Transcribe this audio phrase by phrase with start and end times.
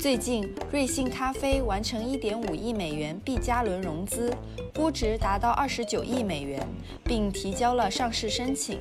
[0.00, 4.32] 最近，瑞幸咖啡完成1.5亿美元 B 加轮融资，
[4.72, 6.64] 估值达到29亿美元，
[7.02, 8.78] 并提交了上市申请。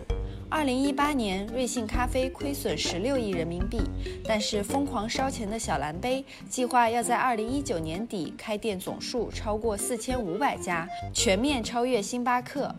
[0.52, 3.82] 2018年，瑞幸咖啡亏损16亿人民币，
[4.26, 12.74] 但是疯狂烧钱的小蓝杯计划要在2019年底开店总数超过4500家，全面超越星巴克。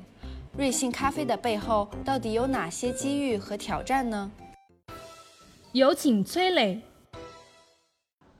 [0.57, 4.31] 瑞幸咖啡的背后到底有哪些机遇和挑战呢？
[5.73, 6.81] 有请崔磊。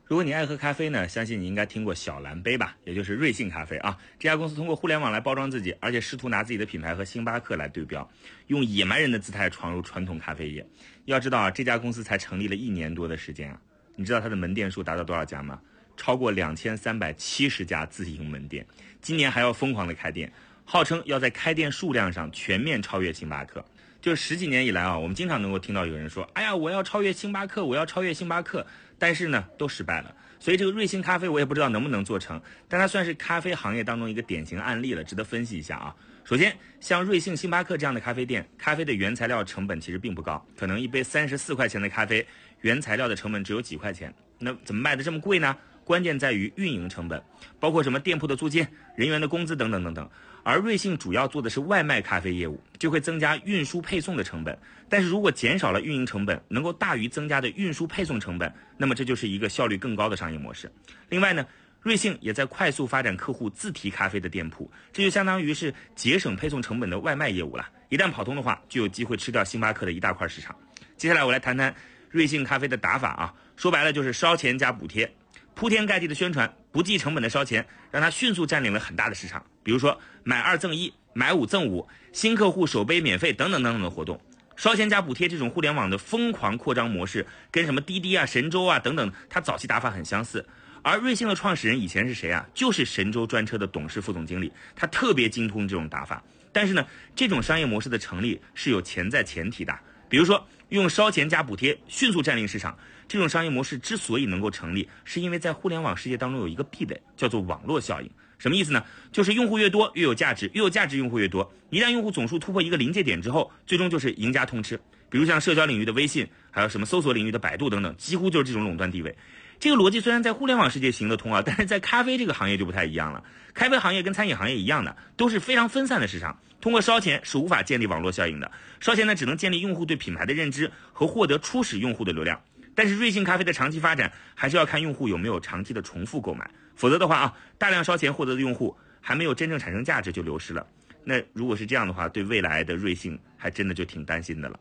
[0.09, 3.95] 如果你爱喝咖啡呢，相信你应该听过小蓝杯吧，也就是瑞幸咖啡啊。
[4.19, 8.11] 这家公司通过互联网来包装自己，而且试图拿自己的品牌和星巴克来对标，
[8.47, 10.67] 用野蛮人的姿态闯入传统咖啡业。
[11.05, 13.61] 要知道啊，这家公司才成立了一年多的时间啊，
[13.97, 15.61] 你知道它的门店数达到多少家吗？
[15.95, 18.67] 超过两千三百七十家自营门店，
[19.03, 20.33] 今年还要疯狂的开店，
[20.65, 23.63] 号称要在开店数量上全面超越星巴克。
[24.09, 28.67] 就十几年以来啊，我们经常能够听到有人说：“哎呀，我要超越星巴克，我要超越星巴克。”
[28.99, 30.15] 但是呢，都失败了。
[30.41, 35.95] 所以这个瑞幸咖啡，我也不知道能不能做成，但它算是咖啡行业当中一个典型案例了，值得分析一下啊。
[36.25, 42.27] 首先，像瑞幸、星巴克这样的咖啡店，咖啡的原材料成本其实并不高，可能一杯三十四块钱的咖啡，
[42.63, 45.55] 原材料的成本只有几块钱，那怎么卖的这么贵呢？
[45.89, 47.23] 关键在于运营成本，
[47.59, 50.07] 包括什么店铺的租金、人员的工资等等等等。
[50.43, 54.57] 而瑞幸主要做的是外卖咖啡业务，就会增加运输配送的成本。
[54.87, 60.71] 但是如果减少了运营成本，能够大于增加的运输配送成本，那么这就是一个效率更高的商业模式。
[61.09, 61.47] 另外呢，
[61.81, 67.67] 瑞幸也在快速发展客户自提咖啡的店铺，这就相当于是节省配送成本的外卖业务了。
[67.89, 70.55] 一旦跑通的话，就有机会吃掉星巴克的一大块市场。
[70.99, 71.75] 接下来我来谈谈
[72.11, 75.11] 瑞幸咖啡的打法啊，说白了就是烧钱加补贴。
[75.59, 79.45] 铺天盖地的宣传，不计成本的烧钱，让他迅速占领了很大的市场。
[79.65, 84.21] 比如说买二赠一、买五赠五、新客户首杯免费等等等等的活动，
[84.55, 90.47] 烧钱加补贴这种互联网的疯狂扩张模式，跟什么滴滴啊、神州啊等等，它早期打法很相似。
[90.83, 92.47] 而瑞幸的创始人以前是谁啊？
[92.55, 96.23] 就是神州专车的董事副总经理，他特别精通这种打法。
[96.53, 96.87] 但是呢，
[97.17, 99.77] 这种商业模式的成立是有潜在前提的，
[100.09, 102.77] 比如说用烧钱加补贴迅速占领市场。
[103.07, 108.11] 这种商业模式之所以能够成立，是因为在互联网世界当中有一个壁垒，叫做网络效应。
[108.39, 108.85] 什么意思呢？
[109.11, 111.51] 就是用户越多越有价值，越有价值用户越多。
[111.71, 114.79] 一旦用户总数突破一个临界点之后，最终就是赢家通吃。
[115.11, 119.17] 比如像社交领域的微信，还有什么搜索领域的百度等等，几乎就是这种垄断地位。
[119.61, 123.23] 这个逻辑虽然在互联网世界行得通啊，但是在咖啡这个行业就不太一样了。
[123.55, 128.49] 咖啡行业跟餐饮行业一样的，都是非常分散的市场，通过烧钱是无法建立网络效应的。
[128.79, 132.41] 烧钱呢，只能建立用户对品牌的认知和获得初始用户的流量。
[132.75, 140.65] 但是瑞幸咖啡的长期发展还是要看用户有没有长期的重复购买，否则的话啊，大量烧钱获得的用户还没有真正产生价值就流失了。
[141.03, 144.61] 那如果是这样的话，对未来的瑞幸还真的就挺担心的了。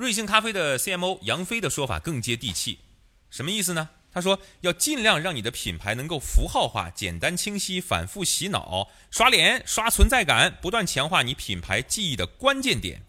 [0.00, 2.78] 瑞幸咖啡的 CMO 杨飞的说法更接地气，
[3.28, 3.90] 什么意思呢？
[4.10, 13.02] 他说要尽量让你的品牌能够符号化、简单清晰、反复洗脑、刷脸、刷存在感，不断强化你品牌记忆的关键点。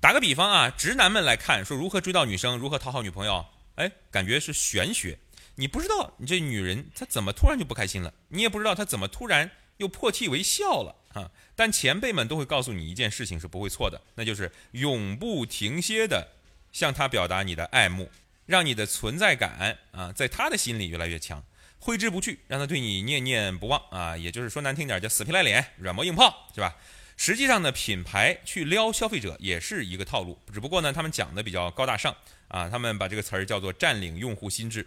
[0.00, 3.44] 打个比方啊，直男们来看说如何追到女生，如何讨好女朋友，
[3.74, 5.18] 哎，感觉是玄学。
[5.56, 11.30] 你不知道你这女人她怎么突然就不开心了，你也不知道她怎么突然又破涕为笑了啊。
[11.54, 16.28] 但前辈们都会告诉你一件事情是不会错的，那就是永不停歇的
[16.72, 18.10] 向他表达你的爱慕，
[18.46, 21.44] 让你的存在感啊在他的心里越来越强，
[21.78, 24.16] 挥之不去，让他对你念念不忘啊。
[24.16, 26.74] 也就是说难听点叫死皮赖脸、软磨硬泡，是吧？
[27.14, 32.16] 实际上呢，品牌去撩消费者也是一个套路，只不过呢，他们讲的比较高大上
[32.48, 34.84] 啊，他们把这个词儿叫做占领用户心智。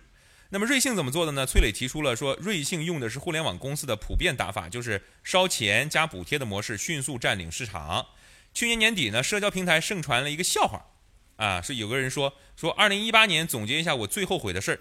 [0.49, 1.45] 那么瑞幸怎么做的呢？
[1.45, 8.05] 崔磊提出了说，瑞幸用的是互联网公司的普遍打法，就是烧钱加补贴的模式，迅速占领市场。
[8.53, 10.85] 去年年底呢，社交平台盛传了一个笑话，
[11.35, 14.71] 啊，是有个人说说，二零一八年总结一下我最后悔的事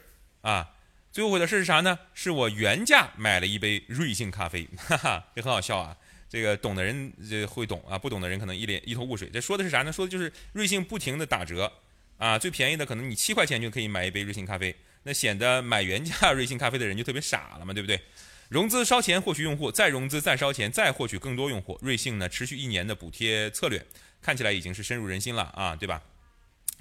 [0.42, 0.74] 儿，啊，
[1.10, 1.98] 最后悔的事是啥呢？
[2.12, 5.96] 是我原价买了一杯瑞幸咖啡，哈哈，这很好笑啊。
[6.28, 9.30] 这个懂的人这会懂啊，不懂的人可能一脸一头雾水。
[9.32, 9.92] 这说的是啥呢？
[9.92, 11.72] 说的就是瑞幸不停的打折
[12.18, 18.00] 啊，最便宜的可能你七块钱就可以买一杯瑞幸咖啡，那显得买原价瑞幸咖啡的人就特别傻了嘛，对不对？
[18.48, 21.78] 融资烧钱获取用户，再融资再烧钱再获取更多用户。
[21.80, 23.86] 瑞幸呢，持续一年的补贴策略，
[24.20, 26.02] 看起来已经是深入人心了啊，对吧？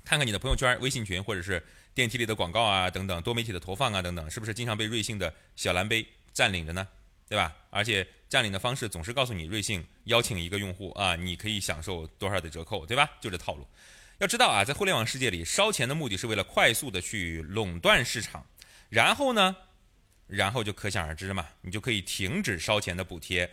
[0.04, 1.64] 看看你的朋友圈、微信群或者是。
[1.96, 6.04] 电梯里的广告啊，等等，多媒体的投放啊，等等，是不是经常被瑞幸的小蓝杯
[6.34, 6.88] 占领着呢？
[7.30, 7.56] 对吧？
[7.70, 13.08] 而且占领的方式总是告诉你，瑞幸邀请一个用户啊，你可以享受多少的折扣，对吧？
[13.22, 13.68] 就这套路。
[14.20, 18.46] 要知道啊，在互联网世界里，烧钱的目的是为了快速的去垄断市场，
[18.90, 19.56] 然后呢，
[20.28, 23.50] 然后就可想而知嘛，你就可以停止烧钱的补贴，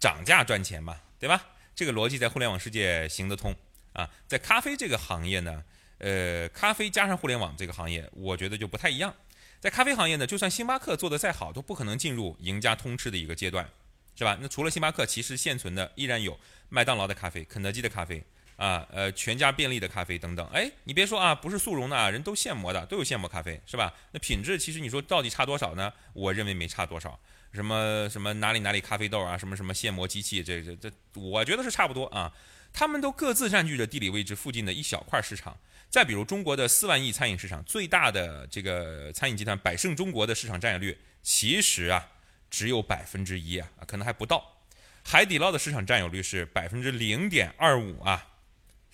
[0.00, 1.46] 涨价赚钱嘛，对吧？
[1.74, 3.54] 这个逻辑在互联网世界行得通
[3.92, 5.64] 啊，在咖啡这个行业呢。
[6.00, 9.12] 呃，咖啡加上互联网这个行业，我觉得就不太一样。
[9.58, 13.68] 在咖啡行业呢，就算星巴克做得再好，都不可能进入赢家通吃的一个阶段，
[14.14, 14.38] 是吧？
[14.40, 16.38] 那除了星巴克，其实现存的依然有
[16.68, 18.22] 麦当劳的咖啡、肯德基的咖啡
[18.58, 20.44] 啊，呃，全家便利的咖啡等等。
[20.48, 23.94] 哎，你别说啊，不是速溶的啊，人都现磨的，都有现磨咖啡，是吧？
[24.10, 25.92] 那品质其实你说到底差多少呢？
[26.12, 27.18] 我认为没差多少。
[27.52, 32.30] 什么什么哪里哪里咖啡豆啊，什么什么现磨机器，这这这，我觉得是差不多啊。
[32.72, 35.56] 他们都各自占据着地理位置附近的一小块市场。
[35.88, 42.10] 再比如中国的四万亿餐饮市场，最大的这个餐饮集团百胜中国的市场占有率，其实啊
[42.50, 44.58] 只有百分之一啊，可能还不到。
[45.02, 48.27] 海底捞的市场占有率是百分之零点二五啊，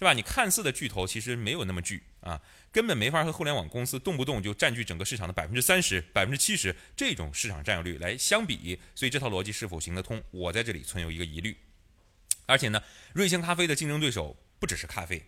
[0.04, 0.12] 对吧？
[0.12, 2.38] 你看似的巨头，其实没有那么巨啊，
[2.70, 8.78] 根本没法和互联网公司动不动就占据整个市场的百分之三十、百分之七十这种市场占有率来相比。
[8.94, 11.56] 所以这套逻辑是否行得通，我在这里存有一个疑虑。
[12.44, 12.82] 而且呢，
[13.14, 15.24] 瑞幸咖啡的竞争对手不只是咖啡，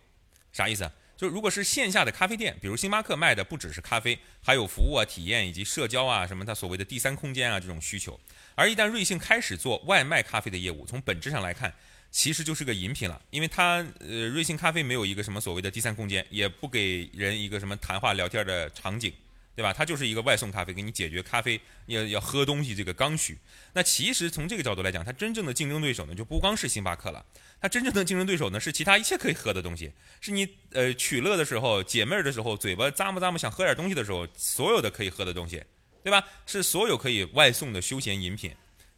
[0.53, 0.87] 啥意思？
[1.17, 8.19] 就如果是线下的咖啡店，比如星巴克卖的不只是咖啡，还有服务啊、体验以及社交啊，什么它所谓的第三空间啊这种需求。
[8.53, 11.73] 而一旦瑞幸开始做外卖咖啡的业务，从本质上来看，
[12.11, 19.13] 其实就是个饮品了，因为它呃瑞幸咖啡没有一个什么所谓的第三空间，也不给人一个什么谈话聊天的场景。
[19.57, 19.73] 对吧？
[19.73, 23.35] 它就是一个外送咖啡，给你解决咖啡要要喝东西这个刚需。
[23.73, 27.25] 那其实从这个角度来讲，它真正的竞争对手呢，就不光是星巴克了。
[27.59, 35.63] 它真正的竞争对手呢，是其他一切可以喝的东西，是你呃取乐的时候、解闷儿的时候、嘴巴咂摸咂摸想喝点东西的时候，所有的可以喝的东西，
[36.03, 36.23] 对吧？
[36.45, 38.51] 是所有可以外送的休闲饮品。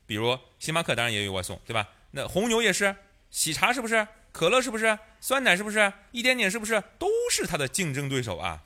[0.06, 1.88] 比如星巴克当然也有外送，对吧？
[2.12, 2.96] 那红牛也是，
[3.30, 4.08] 喜茶是不是？
[4.32, 4.98] 可乐是不是？
[5.20, 5.92] 酸奶是不是？
[6.12, 6.84] 一点点是不是？
[6.98, 8.64] 都是它的竞争对手啊。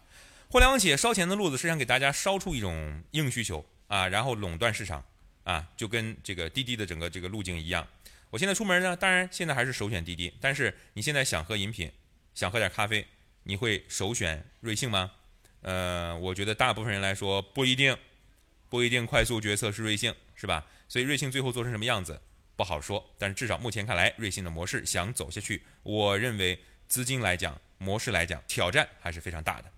[0.50, 5.04] 互联网企业烧钱的路子是想给大家烧出一种硬需求啊，然后垄断市场
[5.44, 7.88] 啊，就跟这个滴滴的整个这个路径一样。
[8.30, 11.92] 我现在出门呢，当然现在还是首选滴滴，但是你现在想喝饮品，
[12.36, 13.07] 想喝点咖啡，
[13.44, 15.12] 你会首选瑞幸吗？
[15.62, 17.98] 呃，我觉得大部分人来说不一定，
[18.69, 20.66] 不一定快速决策是瑞幸，是吧？
[20.88, 22.22] 所以瑞幸最后做成什么样子
[22.55, 29.71] 不好说，但是至少目前看来，瑞幸的模式想走下去，我认为资金来讲，模式来讲，挑战还是非常大的。